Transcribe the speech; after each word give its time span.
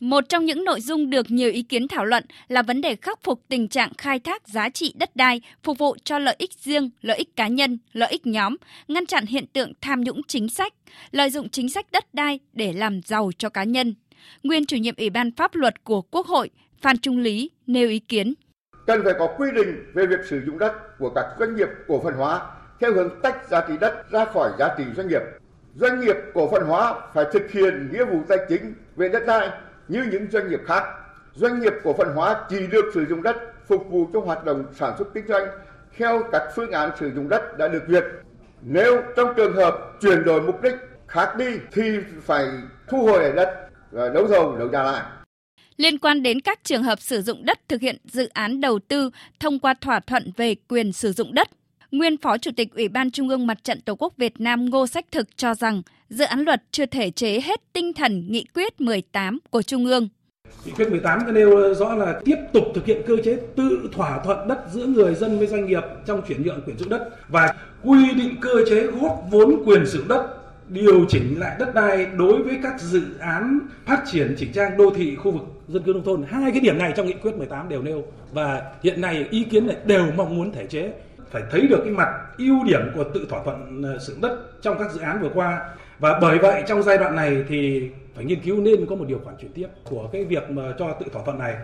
Một 0.00 0.28
trong 0.28 0.44
những 0.44 0.64
nội 0.64 0.80
dung 0.80 1.10
được 1.10 1.30
nhiều 1.30 1.50
ý 1.50 1.62
kiến 1.62 1.88
thảo 1.88 2.04
luận 2.04 2.24
là 2.48 2.62
vấn 2.62 2.80
đề 2.80 2.96
khắc 2.96 3.22
phục 3.22 3.40
tình 3.48 3.68
trạng 3.68 3.92
khai 3.98 4.18
thác 4.18 4.48
giá 4.48 4.68
trị 4.68 4.92
đất 4.96 5.16
đai 5.16 5.40
phục 5.62 5.78
vụ 5.78 5.96
cho 6.04 6.18
lợi 6.18 6.34
ích 6.38 6.50
riêng, 6.52 6.90
lợi 7.00 7.16
ích 7.16 7.36
cá 7.36 7.48
nhân, 7.48 7.78
lợi 7.92 8.10
ích 8.10 8.26
nhóm, 8.26 8.56
ngăn 8.88 9.06
chặn 9.06 9.26
hiện 9.26 9.46
tượng 9.46 9.72
tham 9.80 10.00
nhũng 10.00 10.22
chính 10.28 10.48
sách, 10.48 10.72
lợi 11.10 11.30
dụng 11.30 11.48
chính 11.48 11.68
sách 11.68 11.86
đất 11.92 12.14
đai 12.14 12.40
để 12.52 12.72
làm 12.72 13.00
giàu 13.02 13.30
cho 13.38 13.48
cá 13.48 13.64
nhân. 13.64 13.94
Nguyên 14.42 14.66
chủ 14.66 14.76
nhiệm 14.76 14.94
Ủy 14.96 15.10
ban 15.10 15.30
pháp 15.36 15.54
luật 15.54 15.84
của 15.84 16.02
Quốc 16.02 16.26
hội 16.26 16.50
Phan 16.80 16.98
Trung 16.98 17.18
Lý 17.18 17.50
nêu 17.66 17.88
ý 17.88 17.98
kiến. 17.98 18.34
Cần 18.86 19.00
phải 19.04 19.14
có 19.18 19.34
quy 19.38 19.48
định 19.54 19.84
về 19.94 20.06
việc 20.06 20.20
sử 20.30 20.42
dụng 20.46 20.58
đất 20.58 20.72
của 20.98 21.10
các 21.10 21.24
doanh 21.38 21.56
nghiệp 21.56 21.68
cổ 21.88 22.00
phần 22.04 22.14
hóa 22.14 22.50
theo 22.80 22.94
hướng 22.94 23.10
tách 23.22 23.48
giá 23.50 23.64
trị 23.68 23.74
đất 23.80 24.10
ra 24.10 24.24
khỏi 24.24 24.50
giá 24.58 24.74
trị 24.78 24.84
doanh 24.96 25.08
nghiệp. 25.08 25.22
Doanh 25.74 26.00
nghiệp 26.00 26.16
cổ 26.34 26.50
phần 26.50 26.62
hóa 26.62 26.94
phải 27.14 27.24
thực 27.32 27.50
hiện 27.50 27.88
nghĩa 27.92 28.04
vụ 28.04 28.20
tài 28.28 28.38
chính 28.48 28.74
về 28.96 29.08
đất 29.08 29.22
đai 29.26 29.48
như 29.90 30.04
những 30.12 30.26
doanh 30.30 30.50
nghiệp 30.50 30.60
khác. 30.66 30.84
Doanh 31.34 31.60
nghiệp 31.60 31.72
cổ 31.84 31.94
phần 31.98 32.08
hóa 32.14 32.44
chỉ 32.50 32.66
được 32.66 32.84
sử 32.94 33.06
dụng 33.08 33.22
đất 33.22 33.36
phục 33.68 33.86
vụ 33.90 34.08
cho 34.12 34.20
hoạt 34.20 34.44
động 34.44 34.64
sản 34.74 34.94
xuất 34.98 35.08
kinh 35.14 35.26
doanh 35.28 35.46
theo 35.96 36.22
các 36.32 36.42
phương 36.56 36.70
án 36.70 36.90
sử 37.00 37.10
dụng 37.14 37.28
đất 37.28 37.58
đã 37.58 37.68
được 37.68 37.82
duyệt. 37.88 38.04
Nếu 38.62 39.02
trong 39.16 39.34
trường 39.36 39.56
hợp 39.56 39.74
chuyển 40.00 40.24
đổi 40.24 40.42
mục 40.42 40.62
đích 40.62 40.74
khác 41.06 41.36
đi 41.36 41.46
thì 41.72 41.82
phải 42.22 42.46
thu 42.88 43.06
hồi 43.06 43.32
đất 43.36 43.68
rồi 43.92 44.10
đấu 44.10 44.28
thầu 44.28 44.56
đấu 44.56 44.68
giá 44.72 44.82
lại. 44.82 45.02
Liên 45.76 45.98
quan 45.98 46.22
đến 46.22 46.40
các 46.40 46.64
trường 46.64 46.82
hợp 46.82 47.00
sử 47.00 47.22
dụng 47.22 47.44
đất 47.44 47.58
thực 47.68 47.80
hiện 47.80 47.96
dự 48.04 48.28
án 48.28 48.60
đầu 48.60 48.78
tư 48.88 49.10
thông 49.40 49.58
qua 49.58 49.74
thỏa 49.80 50.00
thuận 50.00 50.32
về 50.36 50.54
quyền 50.68 50.92
sử 50.92 51.12
dụng 51.12 51.34
đất, 51.34 51.48
nguyên 51.92 52.16
Phó 52.16 52.38
Chủ 52.38 52.50
tịch 52.56 52.74
Ủy 52.74 52.88
ban 52.88 53.10
Trung 53.10 53.28
ương 53.28 53.46
Mặt 53.46 53.64
trận 53.64 53.80
Tổ 53.80 53.94
quốc 53.94 54.16
Việt 54.16 54.40
Nam 54.40 54.70
Ngô 54.70 54.86
Sách 54.86 55.04
Thực 55.12 55.36
cho 55.36 55.54
rằng 55.54 55.82
dự 56.08 56.24
án 56.24 56.40
luật 56.40 56.62
chưa 56.70 56.86
thể 56.86 57.10
chế 57.10 57.40
hết 57.40 57.60
tinh 57.72 57.92
thần 57.92 58.26
nghị 58.28 58.44
quyết 58.54 58.80
18 58.80 59.38
của 59.50 59.62
Trung 59.62 59.86
ương. 59.86 60.08
Nghị 60.64 60.72
quyết 60.72 60.90
18 60.90 61.20
có 61.26 61.32
nêu 61.32 61.74
rõ 61.74 61.94
là 61.94 62.20
tiếp 62.24 62.36
tục 62.52 62.64
thực 62.74 62.86
hiện 62.86 63.02
cơ 63.06 63.16
chế 63.24 63.36
tự 63.56 63.90
thỏa 63.92 64.24
thuận 64.24 64.48
đất 64.48 64.58
giữa 64.72 64.86
người 64.86 65.14
dân 65.14 65.38
với 65.38 65.46
doanh 65.46 65.66
nghiệp 65.66 65.82
trong 66.06 66.22
chuyển 66.28 66.42
nhượng 66.42 66.62
quyền 66.66 66.78
sử 66.78 66.84
dụng 66.84 66.90
đất 66.90 67.10
và 67.28 67.54
quy 67.82 68.14
định 68.14 68.36
cơ 68.40 68.50
chế 68.70 68.82
góp 68.82 69.24
vốn 69.30 69.62
quyền 69.66 69.86
sử 69.86 69.98
dụng 69.98 70.08
đất, 70.08 70.26
điều 70.68 71.04
chỉnh 71.08 71.40
lại 71.40 71.56
đất 71.58 71.74
đai 71.74 72.06
đối 72.06 72.42
với 72.42 72.58
các 72.62 72.80
dự 72.80 73.02
án 73.20 73.58
phát 73.86 74.02
triển 74.12 74.34
chỉnh 74.38 74.52
trang 74.52 74.76
đô 74.76 74.90
thị 74.90 75.16
khu 75.16 75.30
vực 75.30 75.42
dân 75.68 75.82
cư 75.82 75.92
nông 75.92 76.04
thôn. 76.04 76.22
Hai 76.28 76.50
cái 76.50 76.60
điểm 76.60 76.78
này 76.78 76.92
trong 76.96 77.06
nghị 77.06 77.14
quyết 77.22 77.36
18 77.36 77.68
đều 77.68 77.82
nêu 77.82 78.04
và 78.32 78.62
hiện 78.82 79.00
nay 79.00 79.26
ý 79.30 79.44
kiến 79.44 79.66
này 79.66 79.76
đều 79.84 80.06
mong 80.16 80.36
muốn 80.36 80.52
thể 80.52 80.66
chế 80.66 80.92
phải 81.30 81.42
thấy 81.50 81.66
được 81.66 81.80
cái 81.84 81.92
mặt 81.92 82.08
ưu 82.38 82.64
điểm 82.64 82.80
của 82.94 83.04
tự 83.04 83.26
thỏa 83.30 83.44
thuận 83.44 83.82
ờ, 83.82 83.98
sử 83.98 84.12
dụng 84.12 84.22
đất 84.22 84.38
trong 84.62 84.78
các 84.78 84.92
dự 84.92 85.00
án 85.00 85.22
vừa 85.22 85.30
qua. 85.34 85.60
Và 85.98 86.18
bởi 86.20 86.38
vậy 86.38 86.62
trong 86.66 86.82
giai 86.82 86.98
đoạn 86.98 87.16
này 87.16 87.44
thì 87.48 87.90
phải 88.14 88.24
nghiên 88.24 88.40
cứu 88.40 88.60
nên 88.60 88.86
có 88.86 88.96
một 88.96 89.04
điều 89.08 89.18
khoản 89.24 89.36
chuyển 89.36 89.52
tiếp 89.52 89.66
của 89.84 90.08
cái 90.12 90.24
việc 90.24 90.50
mà 90.50 90.62
cho 90.78 90.92
tự 90.92 91.06
thỏa 91.12 91.22
thuận 91.24 91.38
này. 91.38 91.54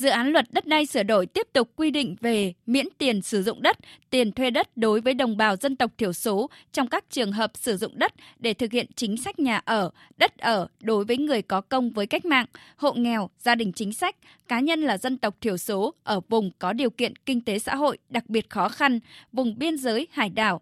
Dự 0.00 0.08
án 0.08 0.32
luật 0.32 0.46
đất 0.52 0.66
đai 0.66 0.86
sửa 0.86 1.02
đổi 1.02 1.26
tiếp 1.26 1.48
tục 1.52 1.70
quy 1.76 1.90
định 1.90 2.16
về 2.20 2.52
miễn 2.66 2.86
tiền 2.98 3.22
sử 3.22 3.42
dụng 3.42 3.62
đất, 3.62 3.78
tiền 4.10 4.32
thuê 4.32 4.50
đất 4.50 4.76
đối 4.76 5.00
với 5.00 5.14
đồng 5.14 5.36
bào 5.36 5.56
dân 5.56 5.76
tộc 5.76 5.90
thiểu 5.98 6.12
số 6.12 6.50
trong 6.72 6.86
các 6.86 7.04
trường 7.10 7.32
hợp 7.32 7.50
sử 7.54 7.76
dụng 7.76 7.98
đất 7.98 8.14
để 8.38 8.54
thực 8.54 8.72
hiện 8.72 8.86
chính 8.96 9.16
sách 9.16 9.38
nhà 9.38 9.60
ở, 9.64 9.90
đất 10.16 10.38
ở 10.38 10.68
đối 10.80 11.04
với 11.04 11.16
người 11.16 11.42
có 11.42 11.60
công 11.60 11.90
với 11.90 12.06
cách 12.06 12.24
mạng, 12.24 12.46
hộ 12.76 12.92
nghèo, 12.92 13.30
gia 13.38 13.54
đình 13.54 13.72
chính 13.72 13.92
sách, 13.92 14.16
cá 14.48 14.60
nhân 14.60 14.80
là 14.80 14.98
dân 14.98 15.18
tộc 15.18 15.36
thiểu 15.40 15.56
số 15.56 15.94
ở 16.02 16.20
vùng 16.28 16.50
có 16.58 16.72
điều 16.72 16.90
kiện 16.90 17.16
kinh 17.16 17.40
tế 17.40 17.58
xã 17.58 17.74
hội 17.74 17.98
đặc 18.08 18.24
biệt 18.28 18.50
khó 18.50 18.68
khăn, 18.68 19.00
vùng 19.32 19.58
biên 19.58 19.76
giới 19.76 20.06
hải 20.10 20.30
đảo. 20.30 20.60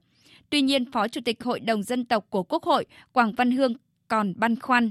Tuy 0.50 0.62
nhiên, 0.62 0.92
Phó 0.92 1.08
Chủ 1.08 1.20
tịch 1.24 1.44
Hội 1.44 1.60
đồng 1.60 1.82
Dân 1.82 2.04
tộc 2.04 2.26
của 2.30 2.42
Quốc 2.42 2.62
hội 2.62 2.84
Quảng 3.12 3.32
Văn 3.32 3.50
Hương 3.50 3.74
còn 4.08 4.32
băn 4.36 4.60
khoăn 4.60 4.90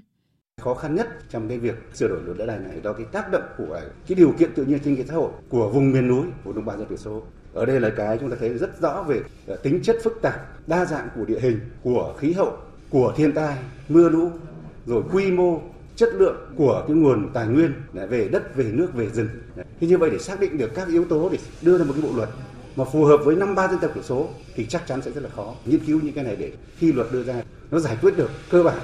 khó 0.67 0.73
khăn 0.73 0.95
nhất 0.95 1.07
trong 1.29 1.49
cái 1.49 1.57
việc 1.57 1.75
sửa 1.93 2.07
đổi 2.07 2.19
luật 2.25 2.37
đất 2.37 2.45
đai 2.45 2.59
này 2.59 2.79
đó 2.83 2.93
cái 2.93 3.05
tác 3.11 3.31
động 3.31 3.41
của 3.57 3.81
cái 4.07 4.15
điều 4.15 4.33
kiện 4.39 4.53
tự 4.53 4.65
nhiên 4.65 4.79
kinh 4.79 4.97
tế 4.97 5.03
xã 5.07 5.13
hội 5.13 5.31
của 5.49 5.69
vùng 5.69 5.91
miền 5.91 6.07
núi 6.07 6.25
của 6.43 6.53
đồng 6.53 6.65
bào 6.65 6.77
dân 6.77 6.87
tộc 6.87 6.99
số. 6.99 7.21
Ở 7.53 7.65
đây 7.65 7.79
là 7.79 7.89
cái 7.89 8.17
chúng 8.17 8.29
ta 8.29 8.37
thấy 8.39 8.49
rất 8.49 8.81
rõ 8.81 9.03
về 9.07 9.21
ờ, 9.47 9.55
tính 9.55 9.79
chất 9.83 9.97
phức 10.03 10.21
tạp, 10.21 10.67
đa 10.67 10.85
dạng 10.85 11.09
của 11.15 11.25
địa 11.25 11.39
hình, 11.39 11.59
của 11.83 12.15
khí 12.19 12.31
hậu, 12.31 12.57
của 12.89 13.13
thiên 13.17 13.31
tai, 13.31 13.57
mưa 13.89 14.09
lũ, 14.09 14.31
rồi 14.85 15.03
quy 15.11 15.31
mô, 15.31 15.61
chất 15.95 16.09
lượng 16.13 16.35
của 16.55 16.83
cái 16.87 16.97
nguồn 16.97 17.29
tài 17.33 17.47
nguyên 17.47 17.73
về 17.93 18.27
đất, 18.27 18.55
về 18.55 18.65
nước, 18.73 18.93
về 18.93 19.09
rừng. 19.09 19.29
Thế 19.55 19.87
như 19.87 19.97
vậy 19.97 20.09
để 20.09 20.19
xác 20.19 20.39
định 20.39 20.57
được 20.57 20.71
các 20.75 20.87
yếu 20.87 21.05
tố 21.05 21.29
để 21.29 21.37
đưa 21.61 21.77
ra 21.77 21.85
một 21.85 21.93
cái 21.93 22.01
bộ 22.01 22.17
luật 22.17 22.29
mà 22.75 22.85
phù 22.85 23.05
hợp 23.05 23.17
với 23.17 23.35
năm 23.35 23.55
ba 23.55 23.67
dân 23.67 23.79
tộc 23.79 23.91
thiểu 23.93 24.03
số 24.03 24.29
thì 24.55 24.65
chắc 24.65 24.87
chắn 24.87 25.01
sẽ 25.01 25.11
rất 25.11 25.23
là 25.23 25.29
khó. 25.35 25.55
Nghiên 25.65 25.79
cứu 25.85 25.99
những 26.03 26.13
cái 26.13 26.23
này 26.23 26.35
để 26.35 26.51
khi 26.77 26.91
luật 26.91 27.07
đưa 27.11 27.23
ra, 27.23 27.41
nó 27.71 27.79
giải 27.79 27.97
quyết 28.01 28.17
được 28.17 28.29
cơ 28.49 28.63
bản. 28.63 28.77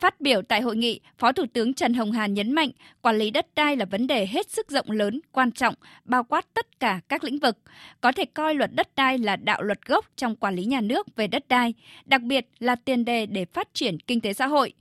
Phát 0.00 0.20
biểu 0.20 0.42
tại 0.42 0.60
hội 0.60 0.76
nghị, 0.76 1.00
Phó 1.18 1.32
Thủ 1.32 1.44
tướng 1.52 1.74
Trần 1.74 1.94
Hồng 1.94 2.12
Hà 2.12 2.26
nhấn 2.26 2.52
mạnh 2.52 2.70
quản 3.02 3.16
lý 3.16 3.30
đất 3.30 3.46
đai 3.54 3.76
là 3.76 3.84
vấn 3.84 4.06
đề 4.06 4.26
hết 4.26 4.50
sức 4.50 4.70
rộng 4.70 4.90
lớn, 4.90 5.20
quan 5.32 5.52
trọng, 5.52 5.74
bao 6.04 6.24
quát 6.24 6.54
tất 6.54 6.80
cả 6.80 7.00
các 7.08 7.24
lĩnh 7.24 7.38
vực. 7.38 7.58
Có 8.00 8.12
thể 8.12 8.24
coi 8.24 8.54
luật 8.54 8.70
đất 8.74 8.88
đai 8.96 9.18
là 9.18 9.36
đạo 9.36 9.62
luật 9.62 9.86
gốc 9.86 10.06
trong 10.16 10.36
quản 10.36 10.54
lý 10.54 10.64
nhà 10.64 10.80
nước 10.80 11.16
về 11.16 11.26
đất 11.26 11.48
đai, 11.48 11.74
đặc 12.04 12.22
biệt 12.22 12.46
là 12.58 12.76
tiền 12.76 13.04
đề 13.04 13.26
để 13.26 13.44
phát 13.44 13.68
triển 13.74 14.00
kinh 14.00 14.20
tế 14.20 14.32
xã 14.32 14.46
hội 14.46 14.72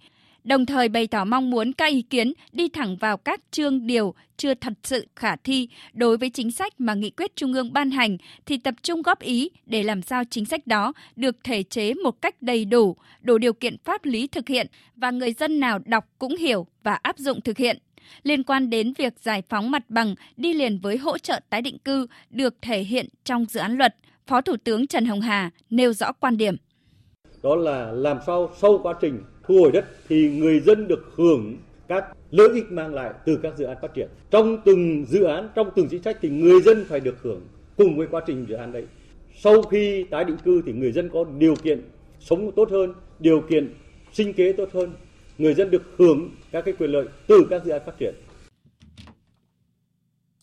đồng 0.48 0.66
thời 0.66 0.90
bày 0.90 1.08
tỏ 1.08 1.26
mong 1.26 1.50
muốn 1.50 1.74
các 1.74 1.86
ý 1.86 2.02
kiến 2.02 2.34
đi 2.52 2.70
thẳng 2.70 2.98
vào 2.98 3.18
các 3.18 3.42
chương 3.52 3.88
điều 3.88 4.14
chưa 4.38 4.54
thật 4.54 4.74
sự 4.84 5.08
khả 5.16 5.36
thi 5.36 5.70
đối 5.94 6.18
với 6.18 6.30
chính 6.30 6.52
sách 6.52 6.74
mà 6.80 6.94
nghị 6.94 7.10
quyết 7.10 7.36
trung 7.36 7.54
ương 7.54 7.74
ban 7.74 7.92
hành 7.92 8.18
thì 8.46 8.58
tập 8.58 8.76
trung 8.84 9.02
góp 9.02 9.20
ý 9.20 9.50
để 9.66 9.84
làm 9.84 10.02
sao 10.02 10.24
chính 10.30 10.46
sách 10.46 10.68
đó 10.68 10.94
được 11.16 11.36
thể 11.44 11.64
chế 11.64 11.94
một 11.94 12.22
cách 12.22 12.42
đầy 12.42 12.66
đủ, 12.66 12.96
đủ 13.22 13.38
điều 13.38 13.54
kiện 13.54 13.78
pháp 13.84 14.06
lý 14.06 14.28
thực 14.28 14.48
hiện 14.48 14.68
và 14.96 15.12
người 15.12 15.34
dân 15.34 15.60
nào 15.60 15.80
đọc 15.86 16.06
cũng 16.20 16.36
hiểu 16.36 16.68
và 16.84 16.94
áp 16.94 17.18
dụng 17.18 17.42
thực 17.42 17.58
hiện 17.58 17.78
liên 18.24 18.44
quan 18.44 18.70
đến 18.70 18.94
việc 18.94 19.14
giải 19.20 19.42
phóng 19.50 19.72
mặt 19.72 19.84
bằng 19.90 20.16
đi 20.38 20.54
liền 20.54 20.80
với 20.80 20.98
hỗ 20.98 21.18
trợ 21.18 21.40
tái 21.50 21.62
định 21.62 21.78
cư 21.80 22.08
được 22.30 22.56
thể 22.62 22.80
hiện 22.80 23.08
trong 23.24 23.46
dự 23.46 23.60
án 23.60 23.78
luật, 23.78 23.96
Phó 24.28 24.42
Thủ 24.42 24.56
tướng 24.64 24.88
Trần 24.88 25.06
Hồng 25.06 25.22
Hà 25.22 25.52
nêu 25.70 25.94
rõ 25.94 26.12
quan 26.12 26.38
điểm. 26.38 26.56
Đó 27.44 27.56
là 27.56 27.92
làm 27.92 28.18
sao 28.26 28.50
sau 28.62 28.80
quá 28.84 28.94
trình 29.02 29.24
thu 29.48 29.60
hồi 29.62 29.72
đất 29.72 29.86
thì 30.10 30.30
người 30.30 30.60
dân 30.60 30.88
được 30.88 31.12
hưởng 31.16 31.58
các 31.88 32.06
lợi 32.32 32.50
ích 32.54 32.72
mang 32.72 32.94
lại 32.94 33.12
từ 33.26 33.40
các 33.44 33.58
dự 33.58 33.66
án 33.66 33.78
phát 33.82 33.94
triển. 33.94 34.08
Trong 34.32 34.58
từng 34.66 35.06
dự 35.06 35.24
án, 35.24 35.50
trong 35.56 35.70
từng 35.76 35.88
chính 35.88 36.04
sách 36.04 36.18
thì 36.22 36.30
người 36.30 36.62
dân 36.62 36.86
phải 36.90 37.00
được 37.00 37.16
hưởng 37.22 37.42
cùng 37.78 37.98
với 37.98 38.08
quá 38.08 38.22
trình 38.28 38.46
dự 38.50 38.56
án 38.56 38.72
đấy. 38.72 38.86
Sau 39.36 39.62
khi 39.62 40.04
tái 40.04 40.26
định 40.26 40.38
cư 40.46 40.62
thì 40.66 40.74
người 40.74 40.92
dân 40.92 41.10
có 41.10 41.26
điều 41.38 41.56
kiện 41.56 41.82
sống 42.20 42.52
tốt 42.52 42.72
hơn, 42.72 42.94
điều 43.20 43.42
kiện 43.42 43.74
sinh 44.14 44.34
kế 44.34 44.54
tốt 44.54 44.70
hơn. 44.74 44.92
Người 45.38 45.54
dân 45.54 45.72
được 45.72 45.84
hưởng 45.98 46.30
các 46.52 46.66
cái 46.66 46.74
quyền 46.80 46.92
lợi 46.92 47.06
từ 47.28 47.48
các 47.50 47.66
dự 47.66 47.72
án 47.72 47.82
phát 47.86 48.00
triển. 48.00 48.16